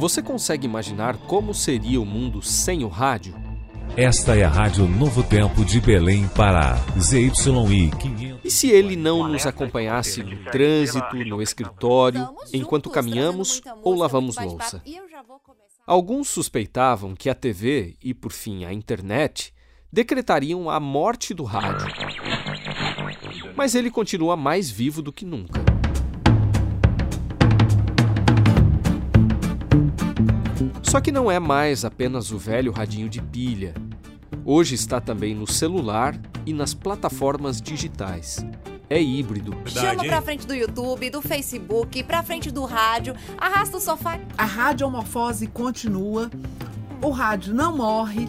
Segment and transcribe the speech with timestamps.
[0.00, 3.34] Você consegue imaginar como seria o mundo sem o rádio?
[3.98, 6.76] Esta é a Rádio Novo Tempo de Belém, Pará.
[6.98, 8.40] ZYI 500.
[8.42, 14.82] E se ele não nos acompanhasse no trânsito, no escritório, enquanto caminhamos ou lavamos louça?
[15.86, 19.52] Alguns suspeitavam que a TV e, por fim, a internet
[19.92, 21.86] decretariam a morte do rádio.
[23.54, 25.69] Mas ele continua mais vivo do que nunca.
[30.90, 33.74] Só que não é mais apenas o velho radinho de pilha.
[34.44, 38.44] Hoje está também no celular e nas plataformas digitais.
[38.88, 39.56] É híbrido.
[39.66, 44.18] Chama pra frente do YouTube, do Facebook, pra frente do rádio, arrasta o sofá.
[44.36, 46.28] A radiomorfose continua,
[47.00, 48.28] o rádio não morre,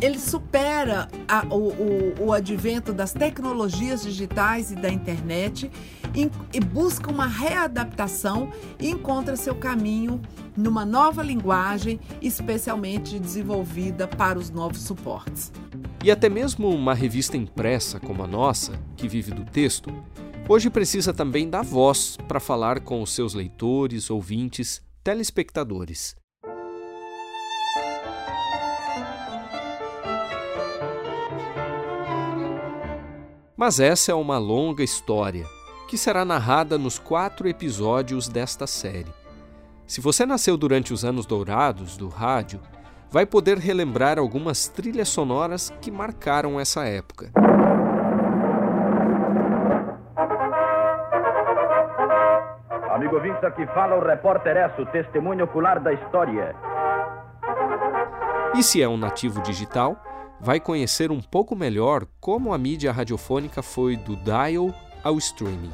[0.00, 5.70] ele supera a, o, o, o, advento das tecnologias digitais e da internet
[6.14, 10.20] e, e busca uma readaptação e encontra seu caminho
[10.56, 15.52] numa nova linguagem, especialmente desenvolvida para os novos suportes.
[16.02, 19.90] E até mesmo uma revista impressa como a nossa, que vive do texto,
[20.48, 26.14] hoje precisa também da voz para falar com os seus leitores, ouvintes, telespectadores.
[33.56, 35.46] Mas essa é uma longa história
[35.86, 39.12] que será narrada nos quatro episódios desta série.
[39.86, 42.60] Se você nasceu durante os anos dourados do rádio,
[43.12, 47.30] vai poder relembrar algumas trilhas sonoras que marcaram essa época.
[52.90, 56.56] Amigo ouvinte, aqui fala o repórter Esso, testemunho ocular da história.
[58.56, 59.96] E se é um nativo digital,
[60.40, 65.72] vai conhecer um pouco melhor como a mídia radiofônica foi do dial ao streaming.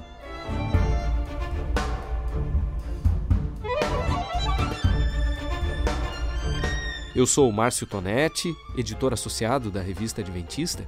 [7.15, 10.87] Eu sou Márcio Tonetti, editor associado da revista Adventista,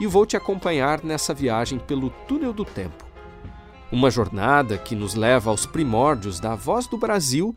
[0.00, 3.06] e vou te acompanhar nessa viagem pelo túnel do tempo.
[3.92, 7.56] Uma jornada que nos leva aos primórdios da voz do Brasil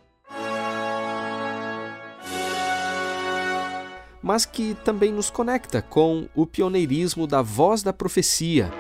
[4.23, 8.72] mas que também nos conecta com o pioneirismo da voz da profecia.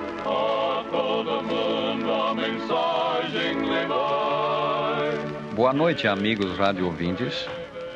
[5.53, 7.45] Boa noite, amigos rádio ouvintes.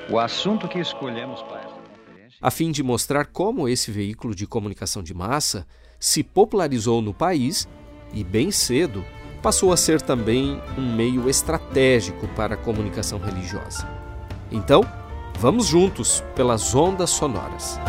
[0.09, 2.37] O assunto que escolhemos para esta conferência.
[2.41, 5.65] A fim de mostrar como esse veículo de comunicação de massa
[5.99, 7.67] se popularizou no país
[8.13, 9.03] e, bem cedo,
[9.41, 13.87] passou a ser também um meio estratégico para a comunicação religiosa.
[14.51, 14.81] Então,
[15.39, 17.79] Vamos juntos pelas ondas sonoras.